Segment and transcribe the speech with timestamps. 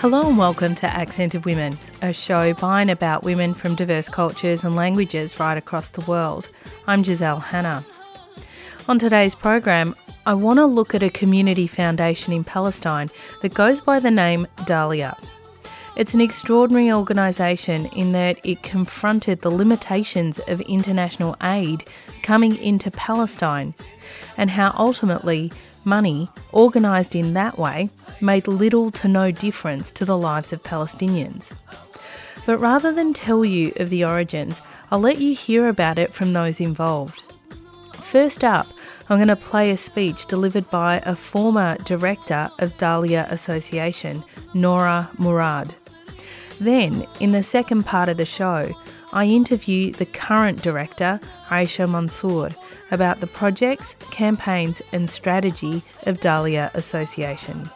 [0.00, 4.08] Hello and welcome to Accent of Women, a show by and about women from diverse
[4.08, 6.48] cultures and languages right across the world.
[6.86, 7.84] I'm Giselle Hanna.
[8.88, 9.94] On today's program,
[10.24, 13.10] I want to look at a community foundation in Palestine
[13.42, 15.22] that goes by the name Dalia.
[15.96, 21.84] It's an extraordinary organisation in that it confronted the limitations of international aid
[22.22, 23.74] coming into Palestine
[24.38, 25.52] and how ultimately
[25.84, 31.52] money, organised in that way, made little to no difference to the lives of Palestinians.
[32.46, 36.32] But rather than tell you of the origins, I'll let you hear about it from
[36.32, 37.22] those involved.
[37.94, 38.66] First up,
[39.08, 44.22] I'm going to play a speech delivered by a former director of Dalia Association,
[44.54, 45.74] Nora Murad.
[46.60, 48.74] Then, in the second part of the show,
[49.12, 52.50] I interview the current director, Aisha Mansour,
[52.90, 57.70] about the projects, campaigns, and strategy of Dalia Association.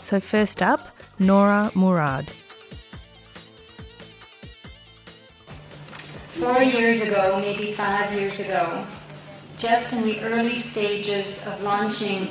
[0.00, 0.80] So, first up,
[1.18, 2.30] Nora Murad.
[6.34, 8.84] Four years ago, maybe five years ago,
[9.56, 12.28] just in the early stages of launching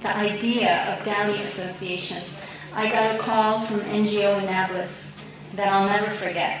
[0.00, 2.22] the idea of Dalia Association,
[2.74, 5.20] I got a call from NGO Nablus
[5.54, 6.60] that I'll never forget.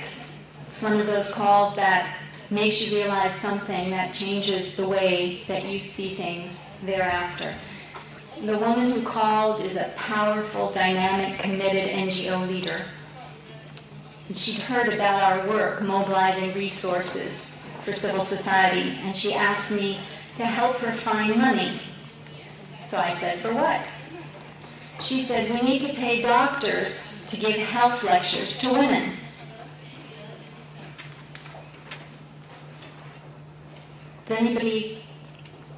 [0.66, 2.16] It's one of those calls that
[2.50, 7.54] makes you realize something that changes the way that you see things thereafter.
[8.44, 12.84] The woman who called is a powerful, dynamic, committed NGO leader.
[14.28, 19.98] And she'd heard about our work mobilizing resources for civil society, and she asked me
[20.36, 21.80] to help her find money.
[22.84, 23.94] So I said, For what?
[25.00, 29.12] She said, We need to pay doctors to give health lectures to women.
[34.28, 34.98] Does anybody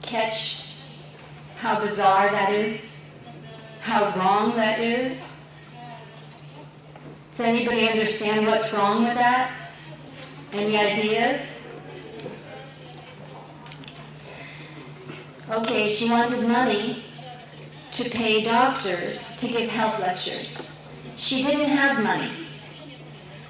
[0.03, 0.75] catch
[1.59, 2.85] how bizarre that is?
[3.81, 5.21] How wrong that is?
[7.31, 9.53] Does anybody understand what's wrong with that?
[10.53, 11.43] Any ideas?
[15.49, 17.05] Okay, she wanted money
[17.93, 20.61] to pay doctors to give health lectures.
[21.15, 22.33] She didn't have money,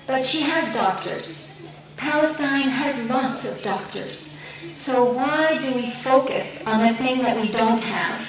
[0.06, 1.50] but she has doctors.
[1.96, 4.29] Palestine has lots of doctors.
[4.72, 8.28] So why do we focus on the thing that we don't have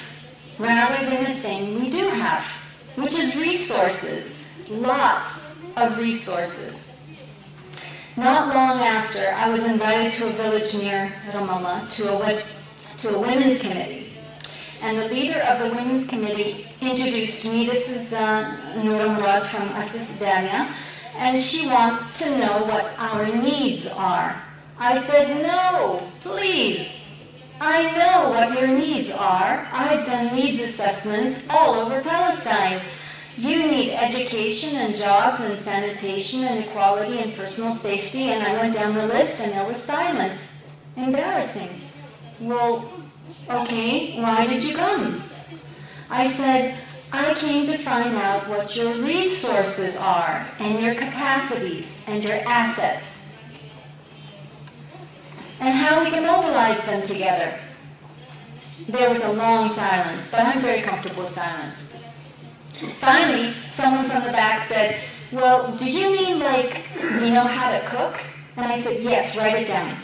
[0.58, 2.44] rather than the thing we do have,
[2.96, 4.38] which is resources,
[4.68, 5.42] lots
[5.76, 7.06] of resources.
[8.16, 12.44] Not long after, I was invited to a village near Ramallah to a,
[12.98, 14.12] to a women's committee.
[14.82, 17.66] And the leader of the women's committee introduced me.
[17.66, 20.68] This is uh, Noura Murad from Assis Dalia,
[21.16, 24.42] and she wants to know what our needs are.
[24.84, 27.08] I said, no, please.
[27.60, 29.68] I know what your needs are.
[29.72, 32.82] I've done needs assessments all over Palestine.
[33.36, 38.30] You need education and jobs and sanitation and equality and personal safety.
[38.32, 40.68] And I went down the list and there was silence.
[40.96, 41.70] Embarrassing.
[42.40, 42.92] Well,
[43.48, 45.22] okay, why did you come?
[46.10, 46.76] I said,
[47.12, 53.21] I came to find out what your resources are and your capacities and your assets
[55.62, 57.56] and how we can mobilize them together.
[58.88, 61.92] There was a long silence, but I'm very comfortable with silence.
[62.98, 67.86] Finally, someone from the back said, well, do you mean like we know how to
[67.86, 68.20] cook?
[68.56, 69.96] And I said, yes, write it down.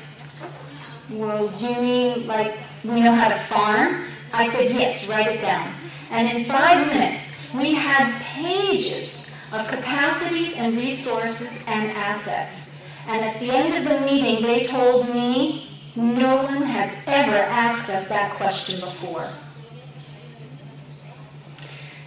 [1.10, 4.04] Well, do you mean like we know how to farm?
[4.32, 5.74] I said, yes, write it down.
[6.10, 12.67] And in five minutes, we had pages of capacities and resources and assets.
[13.08, 17.88] And at the end of the meeting, they told me, no one has ever asked
[17.88, 19.26] us that question before.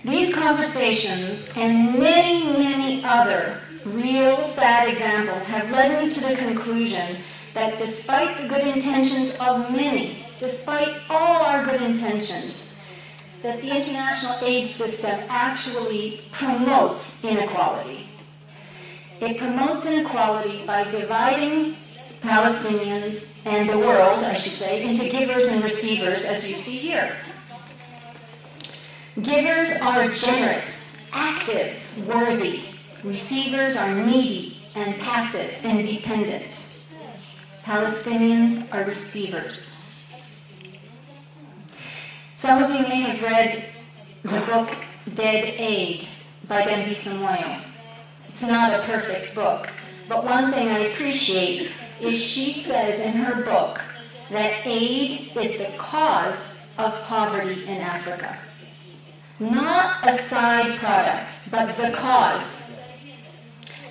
[0.05, 7.17] These conversations and many, many other real sad examples have led me to the conclusion
[7.55, 12.79] that despite the good intentions of many, despite all our good intentions,
[13.41, 18.10] that the international aid system actually promotes inequality.
[19.21, 21.77] It promotes inequality by dividing
[22.21, 27.15] Palestinians and the world, I should say, into givers and receivers, as you see here.
[29.21, 31.77] Givers are generous, active,
[32.07, 32.61] worthy.
[33.03, 36.83] Receivers are needy and passive and dependent.
[37.63, 39.93] Palestinians are receivers.
[42.33, 43.69] Some of you may have read
[44.23, 44.75] the book
[45.13, 46.07] Dead Aid
[46.47, 47.70] by Dambisa Moyo.
[48.31, 49.69] It's not a perfect book.
[50.07, 53.81] But one thing I appreciate is she says in her book
[54.31, 58.37] that aid is the cause of poverty in Africa.
[59.39, 62.79] not a side product, but the cause.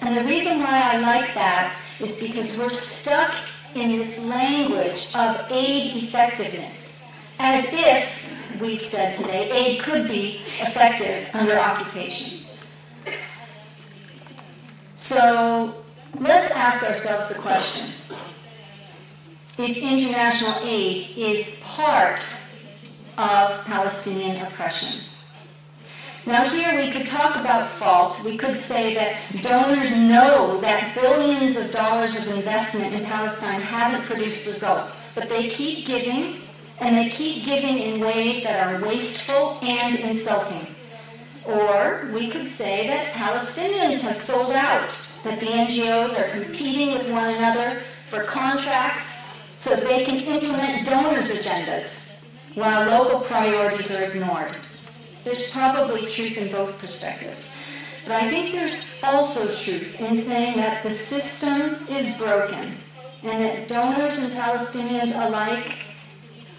[0.00, 3.34] And the reason why I like that is because we're stuck
[3.74, 7.04] in this language of aid effectiveness,
[7.38, 8.26] as if,
[8.58, 12.46] we've said today, aid could be effective under occupation.
[15.00, 15.82] So
[16.18, 17.90] let's ask ourselves the question
[19.56, 22.20] if international aid is part
[23.16, 25.00] of Palestinian oppression.
[26.26, 28.20] Now, here we could talk about fault.
[28.22, 34.04] We could say that donors know that billions of dollars of investment in Palestine haven't
[34.04, 36.42] produced results, but they keep giving,
[36.80, 40.66] and they keep giving in ways that are wasteful and insulting.
[41.46, 47.10] Or we could say that Palestinians have sold out, that the NGOs are competing with
[47.10, 54.56] one another for contracts so they can implement donors' agendas while local priorities are ignored.
[55.24, 57.56] There's probably truth in both perspectives.
[58.06, 62.74] But I think there's also truth in saying that the system is broken
[63.22, 65.76] and that donors and Palestinians alike,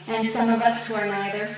[0.08, 1.56] and some of us who are neither,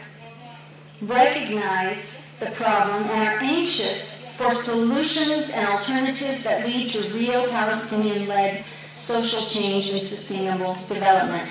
[1.02, 8.28] recognize the problem and are anxious for solutions and alternatives that lead to real Palestinian
[8.28, 11.50] led social change and sustainable development.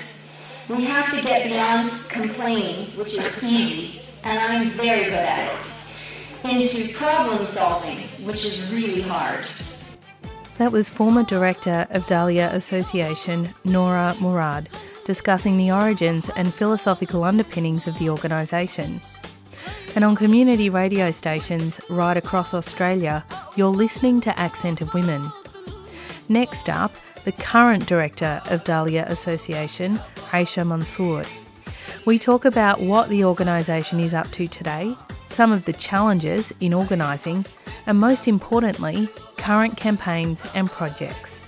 [0.69, 5.71] We have to get beyond complaining, which is easy, and I'm very good at it,
[6.49, 9.45] into problem solving, which is really hard.
[10.57, 14.69] That was former director of Dalia Association, Nora Murad,
[15.03, 19.01] discussing the origins and philosophical underpinnings of the organisation.
[19.95, 23.23] And on community radio stations right across Australia,
[23.55, 25.31] you're listening to Accent of Women.
[26.29, 26.91] Next up,
[27.25, 29.97] the current director of Dalia Association,
[30.31, 31.23] Aisha Mansour.
[32.05, 34.95] We talk about what the organisation is up to today,
[35.29, 37.45] some of the challenges in organising,
[37.85, 39.07] and most importantly,
[39.37, 41.42] current campaigns and projects.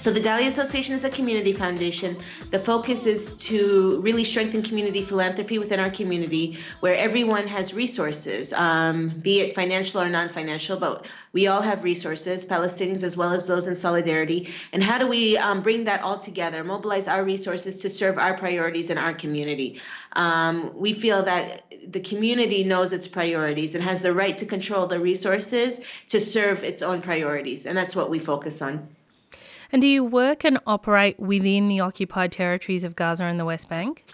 [0.00, 2.16] So the Dalia Association is a community foundation.
[2.50, 8.54] The focus is to really strengthen community philanthropy within our community, where everyone has resources,
[8.54, 13.46] um, be it financial or non-financial, but we all have resources, Palestinians as well as
[13.46, 14.48] those in solidarity.
[14.72, 18.38] And how do we um, bring that all together, mobilize our resources to serve our
[18.38, 19.82] priorities in our community?
[20.14, 24.86] Um, we feel that the community knows its priorities and has the right to control
[24.86, 28.88] the resources to serve its own priorities, and that's what we focus on.
[29.72, 33.68] And do you work and operate within the occupied territories of Gaza and the West
[33.68, 34.04] Bank?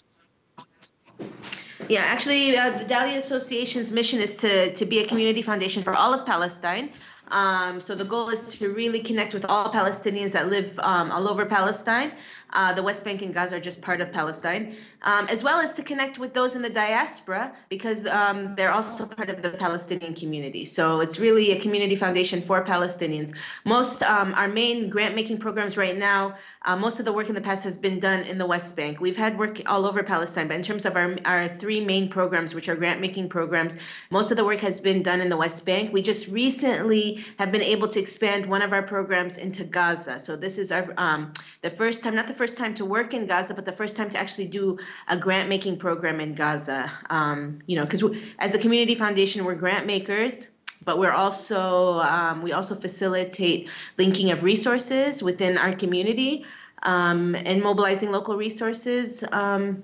[1.89, 5.95] Yeah, actually, uh, the Dalia Association's mission is to, to be a community foundation for
[5.95, 6.91] all of Palestine.
[7.29, 11.29] Um, so the goal is to really connect with all Palestinians that live um, all
[11.29, 12.13] over Palestine.
[12.51, 15.75] Uh, the West Bank and Gaza are just part of Palestine, um, as well as
[15.75, 20.15] to connect with those in the diaspora because um, they're also part of the Palestinian
[20.15, 20.65] community.
[20.65, 23.35] So it's really a community foundation for Palestinians.
[23.65, 27.35] Most um, our main grant making programs right now, uh, most of the work in
[27.35, 29.01] the past has been done in the West Bank.
[29.01, 32.55] We've had work all over Palestine, but in terms of our our three main programs,
[32.55, 33.79] which are grant making programs,
[34.11, 35.93] most of the work has been done in the West Bank.
[35.93, 40.19] We just recently have been able to expand one of our programs into Gaza.
[40.21, 41.33] So this is our um,
[41.63, 44.11] the first time, not the first time to work in Gaza, but the first time
[44.11, 46.91] to actually do a grant making program in Gaza.
[47.11, 48.05] Um, you know, because
[48.39, 50.53] as a community foundation, we're grant makers
[50.85, 53.69] but we're also um, we also facilitate
[53.99, 56.45] linking of resources within our community
[56.83, 59.83] um, and mobilizing local resources um,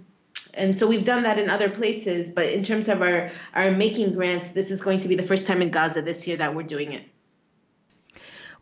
[0.55, 4.15] and so we've done that in other places but in terms of our our making
[4.15, 6.62] grants this is going to be the first time in gaza this year that we're
[6.62, 7.05] doing it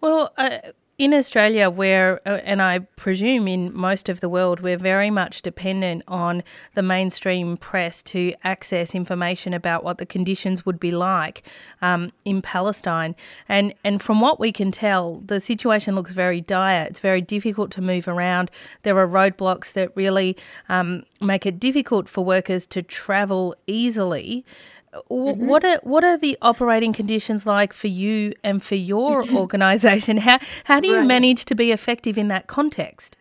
[0.01, 0.59] well, uh,
[1.01, 5.41] in Australia, where, uh, and I presume in most of the world, we're very much
[5.41, 6.43] dependent on
[6.75, 11.43] the mainstream press to access information about what the conditions would be like
[11.81, 13.17] um, in Palestine.
[13.49, 16.87] And, and from what we can tell, the situation looks very dire.
[16.91, 18.51] It's very difficult to move around.
[18.83, 20.37] There are roadblocks that really
[20.69, 24.45] um, make it difficult for workers to travel easily.
[24.93, 25.47] Mm-hmm.
[25.47, 30.17] What are what are the operating conditions like for you and for your organisation?
[30.17, 31.07] How how do you right.
[31.07, 33.17] manage to be effective in that context?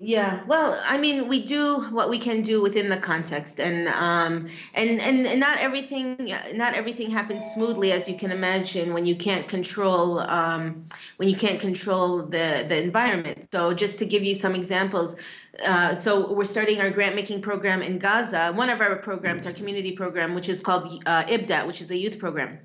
[0.00, 4.48] Yeah, well, I mean, we do what we can do within the context, and um,
[4.74, 9.16] and, and and not everything not everything happens smoothly, as you can imagine, when you
[9.16, 10.86] can't control um,
[11.16, 13.48] when you can't control the the environment.
[13.50, 15.20] So, just to give you some examples,
[15.64, 18.52] uh, so we're starting our grant making program in Gaza.
[18.54, 21.96] One of our programs, our community program, which is called uh, IBDAT, which is a
[21.96, 22.60] youth program.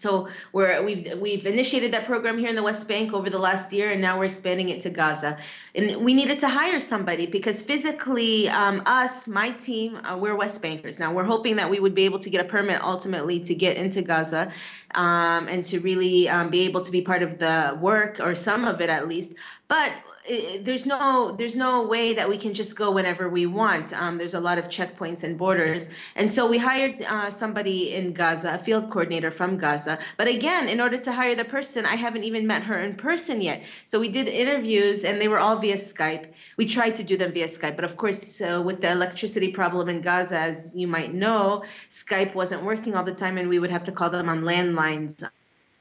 [0.00, 3.70] So we're we've we've initiated that program here in the West Bank over the last
[3.70, 5.36] year, and now we're expanding it to Gaza.
[5.74, 10.62] And we needed to hire somebody because physically, um, us, my team, uh, we're West
[10.62, 10.98] Bankers.
[10.98, 13.76] Now we're hoping that we would be able to get a permit ultimately to get
[13.76, 14.50] into Gaza,
[14.94, 18.64] um, and to really um, be able to be part of the work or some
[18.64, 19.34] of it at least.
[19.68, 19.92] But
[20.28, 23.92] there's no there's no way that we can just go whenever we want.
[23.92, 28.12] Um, there's a lot of checkpoints and borders, and so we hired uh, somebody in
[28.12, 29.98] Gaza, a field coordinator from Gaza.
[30.18, 33.40] But again, in order to hire the person, I haven't even met her in person
[33.40, 33.62] yet.
[33.86, 36.26] So we did interviews, and they were all via Skype.
[36.56, 39.88] We tried to do them via Skype, but of course, uh, with the electricity problem
[39.88, 43.70] in Gaza, as you might know, Skype wasn't working all the time, and we would
[43.70, 45.24] have to call them on landlines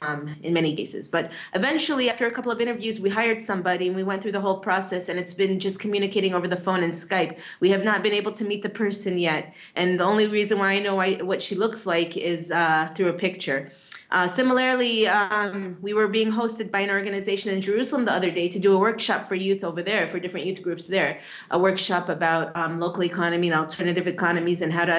[0.02, 1.10] um, in many cases.
[1.10, 4.40] But eventually, after a couple of interviews, we hired somebody and we went through the
[4.40, 5.10] whole process.
[5.10, 7.38] And it's been just communicating over the phone and Skype.
[7.60, 9.54] We have not been able to meet the person yet.
[9.76, 13.10] And the only reason why I know why, what she looks like is uh, through
[13.10, 13.72] a picture.
[14.12, 18.50] Uh, similarly, um, we were being hosted by an organization in Jerusalem the other day
[18.50, 21.20] to do a workshop for youth over there, for different youth groups there,
[21.52, 24.94] a workshop about um, local economy and alternative economies and how to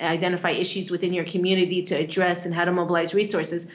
[0.00, 3.70] identify issues within your community to address and how to mobilize resources.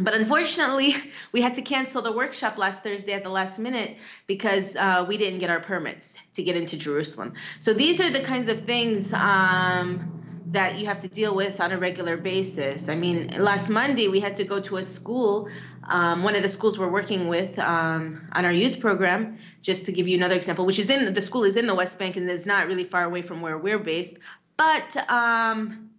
[0.00, 0.94] But unfortunately,
[1.32, 5.16] we had to cancel the workshop last Thursday at the last minute because uh, we
[5.16, 7.34] didn't get our permits to get into Jerusalem.
[7.58, 11.72] So these are the kinds of things um, that you have to deal with on
[11.72, 12.88] a regular basis.
[12.88, 15.48] I mean, last Monday we had to go to a school,
[15.84, 19.38] um, one of the schools we're working with um, on our youth program.
[19.62, 21.98] Just to give you another example, which is in the school is in the West
[21.98, 24.18] Bank and is not really far away from where we're based,
[24.56, 25.89] but um,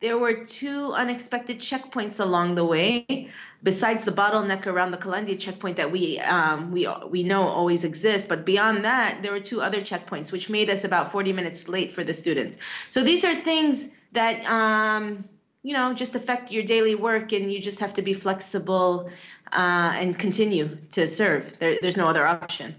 [0.00, 3.28] there were two unexpected checkpoints along the way,
[3.64, 8.28] besides the bottleneck around the Kalandia checkpoint that we um, we we know always exists.
[8.28, 11.92] But beyond that, there were two other checkpoints, which made us about 40 minutes late
[11.92, 12.58] for the students.
[12.90, 15.24] So these are things that um,
[15.62, 19.10] you know just affect your daily work, and you just have to be flexible
[19.52, 21.58] uh, and continue to serve.
[21.58, 22.76] There, there's no other option.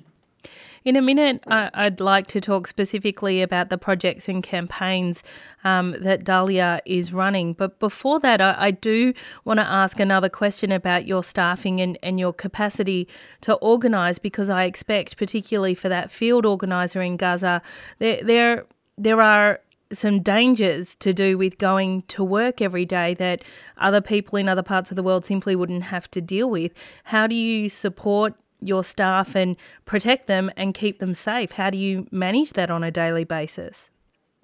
[0.86, 5.24] In a minute, I'd like to talk specifically about the projects and campaigns
[5.63, 7.53] um, that Dalia is running.
[7.53, 11.98] But before that, I, I do want to ask another question about your staffing and,
[12.01, 13.07] and your capacity
[13.41, 17.62] to organise, because I expect, particularly for that field organiser in Gaza,
[18.00, 18.65] there, there,
[18.98, 19.59] there are
[19.91, 23.43] some dangers to do with going to work every day that
[23.77, 26.74] other people in other parts of the world simply wouldn't have to deal with.
[27.05, 31.51] How do you support your staff and protect them and keep them safe?
[31.51, 33.89] How do you manage that on a daily basis?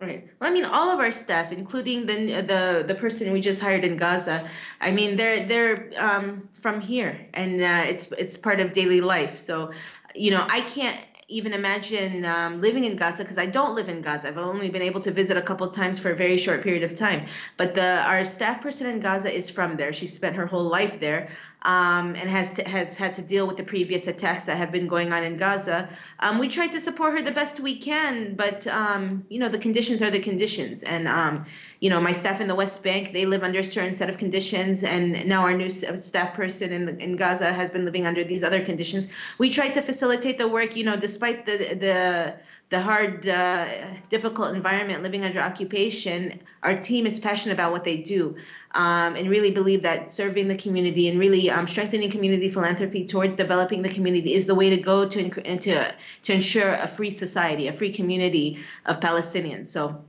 [0.01, 0.27] Right.
[0.41, 3.85] Well, I mean, all of our staff, including the the the person we just hired
[3.85, 4.47] in Gaza,
[4.81, 9.37] I mean, they're they're um, from here, and uh, it's it's part of daily life.
[9.37, 9.71] So,
[10.13, 14.01] you know, I can't even imagine um, living in Gaza because I don't live in
[14.01, 14.27] Gaza.
[14.27, 16.93] I've only been able to visit a couple times for a very short period of
[16.93, 17.25] time.
[17.57, 19.91] But the our staff person in Gaza is from there.
[19.91, 21.29] She spent her whole life there
[21.63, 25.11] um, and has has had to deal with the previous attacks that have been going
[25.11, 25.89] on in Gaza.
[26.19, 29.57] Um, we try to support her the best we can, but um, you know the
[29.57, 31.45] conditions are the conditions, and um,
[31.79, 34.17] you know my staff in the West Bank they live under a certain set of
[34.17, 38.43] conditions, and now our new staff person in in Gaza has been living under these
[38.43, 39.11] other conditions.
[39.37, 42.35] We try to facilitate the work, you know, despite the the
[42.69, 43.67] the hard, uh,
[44.09, 48.35] difficult environment living under occupation, our team is passionate about what they do
[48.71, 53.35] um, and really believe that serving the community and really um, strengthening community philanthropy towards
[53.35, 57.67] developing the community is the way to go to, to, to ensure a free society,
[57.67, 59.67] a free community of Palestinians.
[59.67, 60.03] So,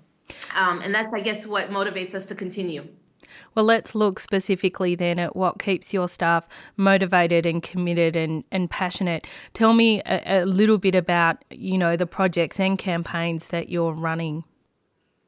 [0.55, 2.87] um, and that's, I guess, what motivates us to continue.
[3.55, 8.69] Well, let's look specifically then at what keeps your staff motivated and committed and, and
[8.69, 9.27] passionate.
[9.55, 13.93] Tell me a, a little bit about, you know, the projects and campaigns that you're
[13.93, 14.45] running.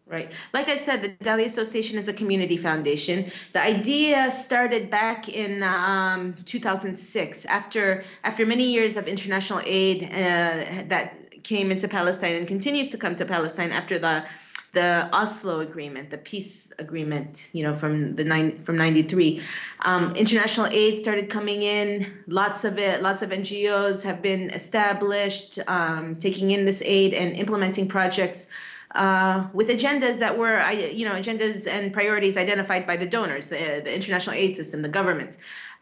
[0.07, 0.33] Right.
[0.55, 3.31] Like I said, the Dalia Association is a community foundation.
[3.53, 10.85] The idea started back in um, 2006, after after many years of international aid uh,
[10.89, 11.13] that
[11.43, 14.25] came into Palestine and continues to come to Palestine after the
[14.73, 19.43] the Oslo Agreement, the peace agreement, you know, from the nine from '93.
[19.81, 22.07] Um, international aid started coming in.
[22.27, 27.35] Lots of it, lots of NGOs have been established, um, taking in this aid and
[27.35, 28.49] implementing projects.
[28.95, 33.83] Uh, with agendas that were, you know, agendas and priorities identified by the donors, the,
[33.85, 35.37] the international aid system, the governments.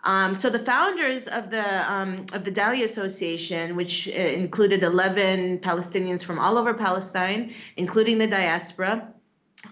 [0.06, 5.58] Um, so the founders of the um, of the Dalia Association, which uh, included 11
[5.58, 9.12] Palestinians from all over Palestine, including the diaspora,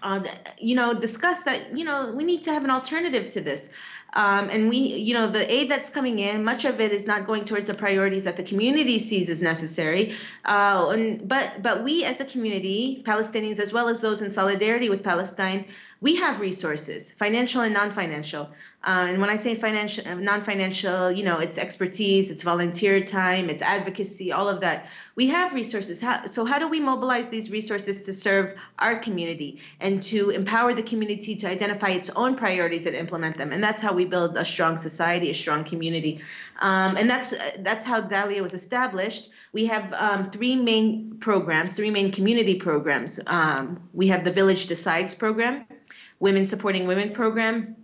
[0.03, 0.23] uh,
[0.59, 3.69] you know, discussed that you know we need to have an alternative to this.
[4.13, 7.27] Um, and we, you know, the aid that's coming in, much of it is not
[7.27, 10.13] going towards the priorities that the community sees as necessary.
[10.45, 14.89] Uh, and, but but we as a community, Palestinians as well as those in solidarity
[14.89, 15.65] with Palestine,
[16.05, 18.43] we have resources, financial and non-financial.
[18.83, 23.49] Uh, and when I say financial, uh, non-financial, you know, it's expertise, it's volunteer time,
[23.49, 24.85] it's advocacy, all of that.
[25.15, 25.99] We have resources.
[25.99, 30.75] How, so how do we mobilize these resources to serve our community and to empower
[30.75, 33.51] the community to identify its own priorities and implement them?
[33.51, 36.21] And that's how we build a strong society, a strong community.
[36.59, 39.31] Um, and that's that's how Dalia was established.
[39.53, 43.19] We have um, three main programs, three main community programs.
[43.25, 45.65] Um, we have the Village Decides program,
[46.19, 47.75] Women Supporting Women program,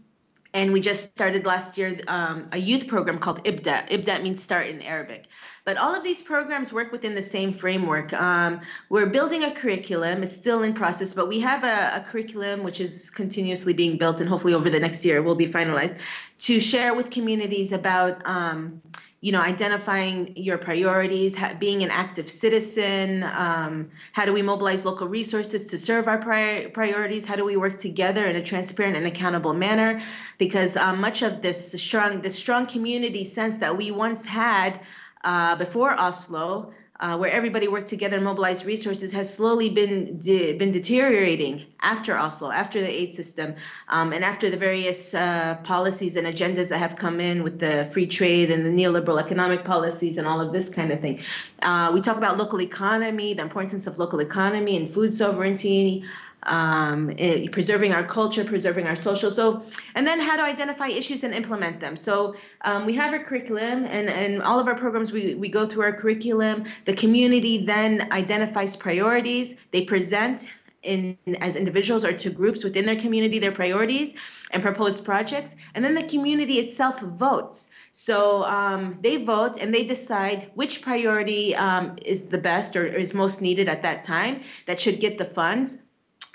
[0.53, 3.89] and we just started last year um, a youth program called IBDA.
[3.89, 5.27] IBDA means start in Arabic.
[5.63, 8.11] But all of these programs work within the same framework.
[8.13, 8.59] Um,
[8.89, 10.23] we're building a curriculum.
[10.23, 14.19] It's still in process, but we have a, a, curriculum which is continuously being built,
[14.19, 15.97] and hopefully over the next year will be finalized
[16.39, 18.81] to share with communities about um,
[19.21, 23.23] you know, identifying your priorities, being an active citizen.
[23.23, 27.27] Um, how do we mobilize local resources to serve our pri- priorities?
[27.27, 30.01] How do we work together in a transparent and accountable manner?
[30.39, 34.81] Because um, much of this strong, this strong community sense that we once had
[35.23, 40.53] uh, before Oslo uh, where everybody worked together and mobilized resources, has slowly been de-
[40.53, 43.55] been deteriorating after Oslo, after the aid system,
[43.87, 47.89] um, and after the various uh, policies and agendas that have come in with the
[47.91, 51.19] free trade and the neoliberal economic policies and all of this kind of thing.
[51.63, 56.03] Uh, we talk about local economy, the importance of local economy and food sovereignty
[56.43, 59.29] um, it, preserving our culture, preserving our social.
[59.29, 59.63] So,
[59.95, 61.95] and then how to identify issues and implement them.
[61.95, 65.67] So um, we have our curriculum, and and all of our programs we we go
[65.67, 66.65] through our curriculum.
[66.85, 69.55] The community then identifies priorities.
[69.71, 70.49] They present
[70.83, 74.15] in as individuals or to groups within their community their priorities
[74.49, 77.69] and proposed projects, and then the community itself votes.
[77.91, 82.97] So um, they vote and they decide which priority um, is the best or, or
[82.97, 85.83] is most needed at that time that should get the funds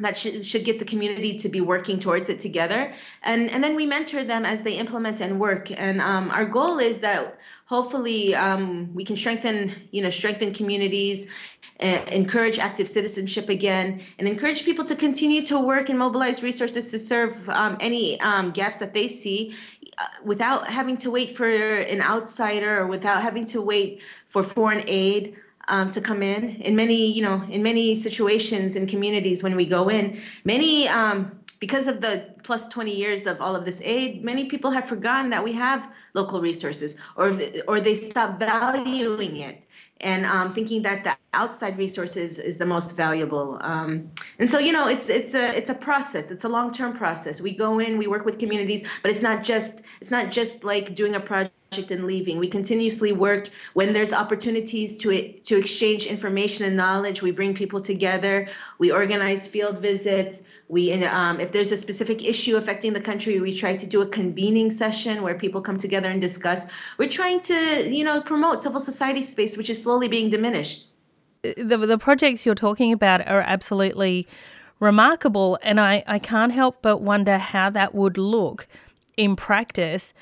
[0.00, 2.92] that should, should get the community to be working towards it together.
[3.22, 5.70] And and then we mentor them as they implement and work.
[5.70, 11.28] And um, our goal is that hopefully um, we can strengthen you know strengthen communities
[11.80, 16.90] uh, encourage active citizenship again and encourage people to continue to work and mobilize resources
[16.90, 19.54] to serve um, any um, gaps that they see
[19.98, 24.85] uh, without having to wait for an outsider or without having to wait for foreign
[24.87, 25.37] aid
[25.68, 26.57] um, to come in.
[26.62, 31.38] In many, you know, in many situations in communities when we go in, many um,
[31.59, 35.31] because of the plus 20 years of all of this aid, many people have forgotten
[35.31, 39.66] that we have local resources, or or they stop valuing it
[40.00, 43.59] and um, thinking that the outside resources is the most valuable.
[43.62, 46.31] Um, and so, you know, it's it's a it's a process.
[46.31, 47.40] It's a long term process.
[47.40, 50.94] We go in, we work with communities, but it's not just it's not just like
[50.94, 52.38] doing a project and leaving.
[52.38, 57.22] We continuously work when there's opportunities to to exchange information and knowledge.
[57.22, 58.46] We bring people together.
[58.79, 60.42] We organize field visits.
[60.68, 64.09] We, um, if there's a specific issue affecting the country, we try to do a
[64.09, 66.68] convening session where people come together and discuss.
[66.98, 70.87] We're trying to, you know, promote civil society space, which is slowly being diminished.
[71.42, 74.26] The the projects you're talking about are absolutely
[74.81, 78.66] remarkable, and I I can't help but wonder how that would look
[79.16, 80.14] in practice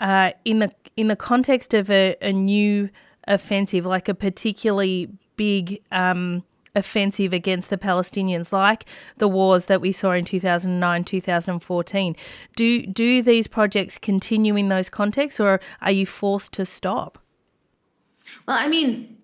[0.00, 2.90] uh, in the in the context of a, a new
[3.28, 6.42] offensive, like a particularly big um,
[6.74, 8.84] offensive against the Palestinians, like
[9.18, 12.16] the wars that we saw in 2009, 2014.
[12.56, 17.18] Do, do these projects continue in those contexts or are you forced to stop?
[18.46, 19.16] Well, I mean,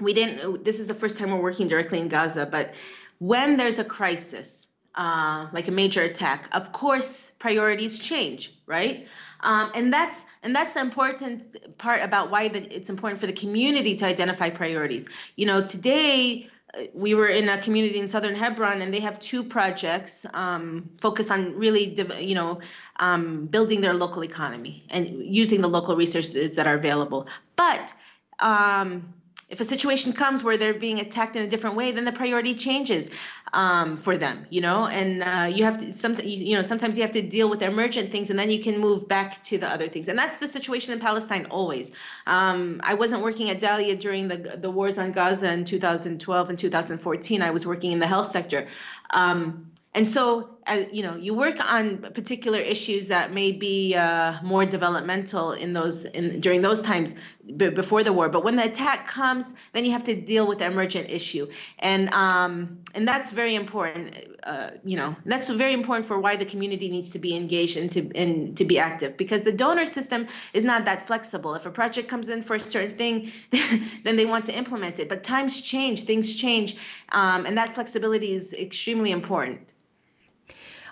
[0.00, 2.74] we didn't, this is the first time we're working directly in Gaza, but
[3.18, 4.65] when there's a crisis,
[4.96, 9.06] uh, like a major attack, of course, priorities change, right?
[9.40, 13.32] Um, and that's and that's the important part about why the, it's important for the
[13.32, 15.08] community to identify priorities.
[15.36, 19.18] You know, today uh, we were in a community in southern Hebron, and they have
[19.18, 22.60] two projects um, focused on really, you know,
[22.96, 27.26] um, building their local economy and using the local resources that are available.
[27.56, 27.92] But
[28.38, 29.12] um,
[29.48, 32.54] if a situation comes where they're being attacked in a different way, then the priority
[32.54, 33.10] changes
[33.52, 37.02] um, for them, you know, and uh, you have to some you know sometimes you
[37.02, 39.88] have to deal with emergent things, and then you can move back to the other
[39.88, 41.92] things, and that's the situation in Palestine always.
[42.26, 46.58] Um, I wasn't working at Dalia during the the wars on Gaza in 2012 and
[46.58, 47.42] 2014.
[47.42, 48.66] I was working in the health sector.
[49.10, 50.55] Um, and so,
[50.90, 56.06] you know, you work on particular issues that may be uh, more developmental in those
[56.06, 57.14] in during those times
[57.56, 58.28] before the war.
[58.28, 61.48] But when the attack comes, then you have to deal with the emergent issue,
[61.78, 64.16] and um, and that's very important.
[64.42, 67.92] Uh, you know, that's very important for why the community needs to be engaged and
[67.92, 71.54] to and to be active because the donor system is not that flexible.
[71.54, 73.30] If a project comes in for a certain thing,
[74.02, 75.08] then they want to implement it.
[75.08, 76.76] But times change, things change,
[77.10, 79.72] um, and that flexibility is extremely important.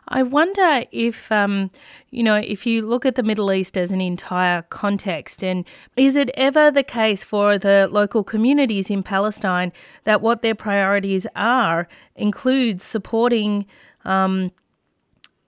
[0.09, 1.71] I wonder if, um,
[2.11, 6.17] you know, if you look at the Middle East as an entire context, and is
[6.17, 9.73] it ever the case for the local communities in Palestine
[10.05, 13.67] that what their priorities are includes supporting
[14.05, 14.51] um,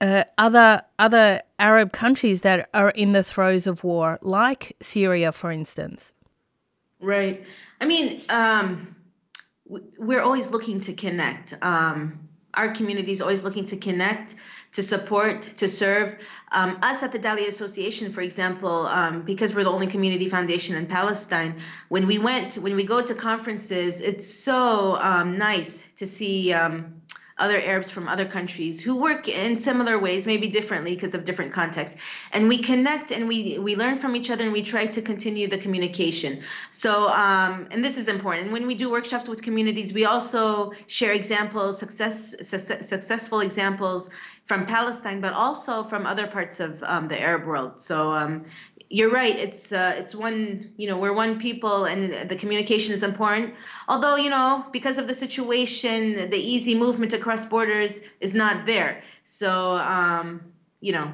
[0.01, 5.51] uh, other other Arab countries that are in the throes of war, like Syria, for
[5.51, 6.13] instance?
[7.01, 7.45] Right.
[7.81, 8.97] I mean, um,
[9.67, 11.55] we're always looking to connect.
[11.63, 14.37] Um, our community is always looking to connect,
[14.73, 16.19] to support, to serve.
[16.53, 20.77] Um, us at the Dalia Association, for example, um, because we're the only community foundation
[20.77, 26.07] in Palestine, when we went, when we go to conferences, it's so um, nice to
[26.07, 27.01] see um,
[27.39, 31.53] other Arabs from other countries who work in similar ways, maybe differently because of different
[31.53, 32.01] contexts.
[32.33, 35.47] And we connect and we we learn from each other and we try to continue
[35.49, 36.41] the communication.
[36.71, 38.53] So um, and this is important.
[38.53, 44.11] When we do workshops with communities, we also share examples, success, success successful examples
[44.47, 47.83] from Palestine, but also from other parts of um, the Arab world.
[47.83, 48.45] So um,
[48.89, 49.37] you're right.
[49.37, 50.73] It's uh, it's one.
[50.77, 53.55] You know, we're one people, and the communication is important.
[53.89, 59.03] Although you know, because of the situation, the easy movement across borders is not there.
[59.25, 60.41] So um,
[60.81, 61.13] you know.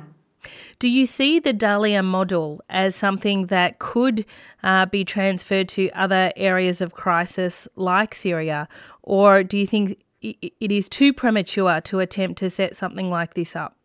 [0.81, 4.27] Do you see the Dalia model as something that could
[4.65, 8.69] uh, be transferred to other areas of crisis like Syria,
[9.03, 13.55] or do you think it is too premature to attempt to set something like this
[13.55, 13.77] up?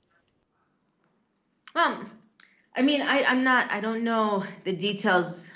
[1.75, 2.05] Well,
[2.77, 5.51] I mean, I, I'm not, I don't know the details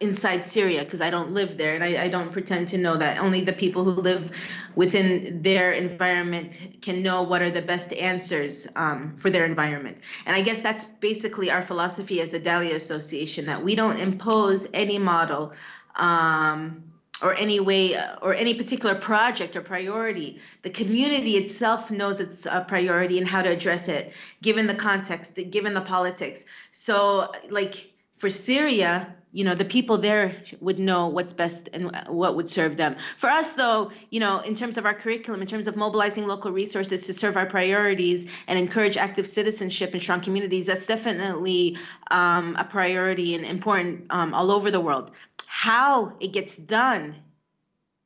[0.00, 3.18] inside Syria because I don't live there and I, I, don't pretend to know that.
[3.18, 4.32] Only the people who live
[4.74, 10.00] within their environment can know what are the best answers um, for their environment.
[10.26, 14.66] And I guess that's basically our philosophy as the Dalia Association that we don't impose
[14.74, 15.52] any model.
[15.94, 16.82] Um,
[17.22, 20.40] or any way or any particular project or priority.
[20.62, 25.38] The community itself knows its a priority and how to address it, given the context,
[25.50, 26.44] given the politics.
[26.72, 27.93] So, like
[28.24, 32.78] for Syria, you know, the people there would know what's best and what would serve
[32.78, 32.96] them.
[33.18, 36.50] For us, though, you know, in terms of our curriculum, in terms of mobilizing local
[36.50, 41.76] resources to serve our priorities and encourage active citizenship and strong communities, that's definitely
[42.10, 45.10] um, a priority and important um, all over the world.
[45.46, 47.16] How it gets done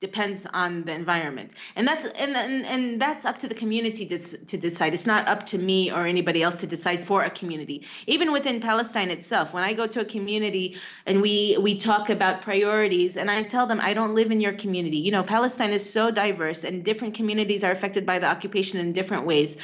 [0.01, 1.53] depends on the environment.
[1.75, 4.95] And that's and, and and that's up to the community to, to decide.
[4.95, 7.85] It's not up to me or anybody else to decide for a community.
[8.07, 12.43] Even within palestine itself when i go to a community and we we talk about
[12.43, 14.99] priorities and i tell them i don't live in your community.
[14.99, 18.93] You know palestine is so diverse and different communities are affected by the occupation in
[18.93, 19.59] different ways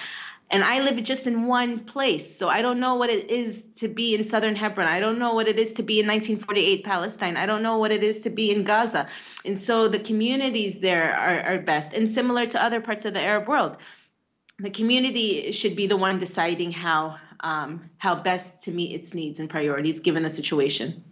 [0.55, 2.37] and I live just in one place.
[2.38, 4.87] So I don't know what it is to be in southern Hebron.
[4.87, 7.37] I don't know what it is to be in 1948 Palestine.
[7.37, 9.09] I don't know what it is to be in Gaza.
[9.45, 11.93] And so the communities there are, are best.
[11.93, 13.79] And similar to other parts of the Arab world,
[14.61, 19.40] the community should be the one deciding how um, how best to meet its needs
[19.40, 21.03] and priorities given the situation.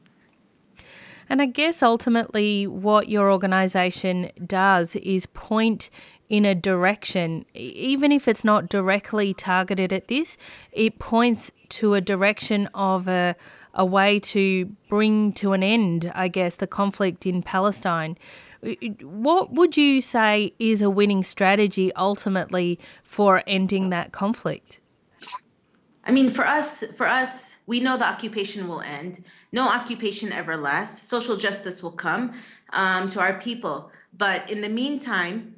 [1.29, 5.91] And I guess ultimately, what your organization does is point
[6.33, 10.39] in a direction, even if it's not directly targeted at this,
[10.73, 13.37] it points to a direction of a,
[13.75, 18.17] a way to bring to an end, I guess, the conflict in Palestine.
[19.03, 24.81] What would you say is a winning strategy ultimately for ending that conflict?
[26.05, 29.23] I mean, for us, for us, we know the occupation will end.
[29.53, 31.07] No occupation ever lasts.
[31.07, 32.33] Social justice will come
[32.71, 33.91] um, to our people.
[34.17, 35.52] But in the meantime,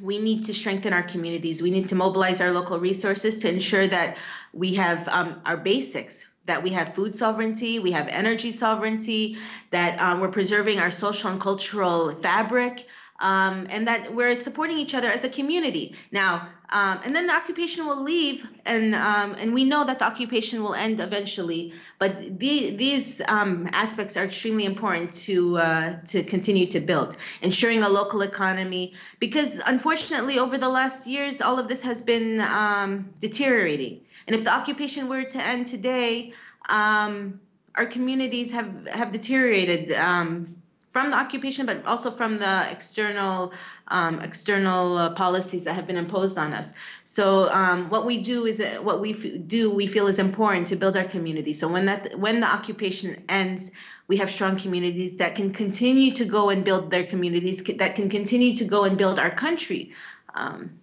[0.00, 1.62] we need to strengthen our communities.
[1.62, 4.16] We need to mobilize our local resources to ensure that
[4.52, 9.36] we have um, our basics, that we have food sovereignty, we have energy sovereignty,
[9.70, 12.86] that um, we're preserving our social and cultural fabric,
[13.22, 15.94] um, and that we're supporting each other as a community.
[16.10, 20.04] Now, um, and then the occupation will leave, and um, and we know that the
[20.04, 21.72] occupation will end eventually.
[21.98, 27.82] But the, these um, aspects are extremely important to uh, to continue to build, ensuring
[27.82, 28.94] a local economy.
[29.20, 34.00] Because unfortunately, over the last years, all of this has been um, deteriorating.
[34.26, 36.32] And if the occupation were to end today,
[36.68, 37.40] um,
[37.76, 40.61] our communities have have deteriorated um,
[40.92, 43.52] from the occupation, but also from the external
[43.88, 46.74] um, external uh, policies that have been imposed on us.
[47.06, 50.76] So um, what we do is uh, what we do we feel is important to
[50.76, 51.54] build our community.
[51.54, 53.72] So when that when the occupation ends,
[54.06, 58.10] we have strong communities that can continue to go and build their communities, that can
[58.10, 59.92] continue to go and build our country.
[60.34, 60.78] Um,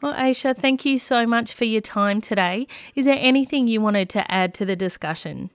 [0.00, 2.66] well, Aisha, thank you so much for your time today.
[2.94, 5.50] Is there anything you wanted to add to the discussion?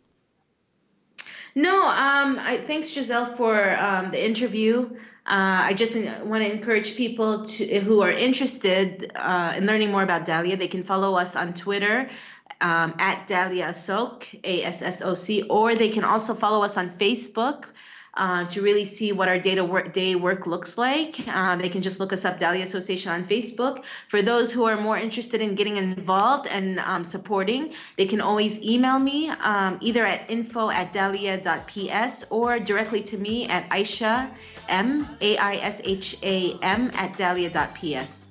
[1.55, 4.89] No, um, I, thanks, Giselle, for um, the interview.
[5.25, 10.03] Uh, I just want to encourage people to who are interested uh, in learning more
[10.03, 10.57] about Dalia.
[10.57, 12.09] They can follow us on Twitter
[12.61, 16.77] um, at Dalia Assoc, A S S O C, or they can also follow us
[16.77, 17.65] on Facebook
[18.15, 21.19] uh, to really see what our data work, day work looks like.
[21.27, 23.83] Uh, they can just look us up, Dalia Association on Facebook.
[24.09, 28.61] For those who are more interested in getting involved and um, supporting, they can always
[28.61, 34.29] email me um, either at info at dalia.ps or directly to me at Aisha
[34.67, 38.27] M, A I S H A M, at dalia.ps.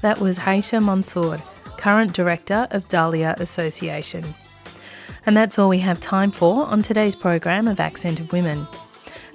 [0.00, 1.42] That was Aisha Mansour,
[1.76, 4.24] current director of Dalia Association.
[5.30, 8.66] And that's all we have time for on today's program of Accent of Women.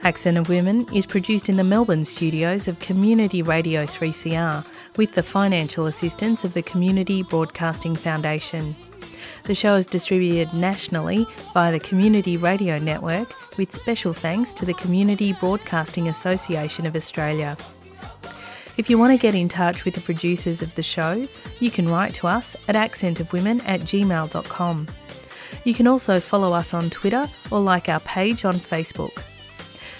[0.04, 5.24] Accent of Women is produced in the Melbourne studios of Community Radio 3CR with the
[5.24, 8.76] financial assistance of the Community Broadcasting Foundation.
[9.46, 14.74] The show is distributed nationally by the Community Radio Network with special thanks to the
[14.74, 17.56] Community Broadcasting Association of Australia.
[18.76, 21.26] If you want to get in touch with the producers of the show,
[21.62, 24.88] you can write to us at accentofwomen at gmail.com.
[25.66, 29.22] You can also follow us on Twitter or like our page on Facebook.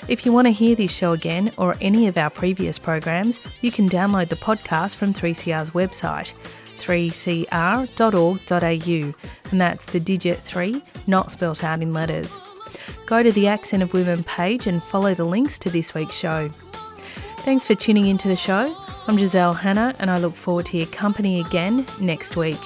[0.08, 3.72] If you want to hear this show again or any of our previous programs, you
[3.72, 6.34] can download the podcast from 3CR's website,
[6.78, 12.38] 3cr.org.au, and that's the digit 3, not spelt out in letters.
[13.08, 16.50] Go to the Accent of Women page and follow the links to this week's show.
[17.40, 18.76] Thanks for tuning into the show.
[19.08, 22.60] I'm Giselle Hanna, and I look forward to your company again next week.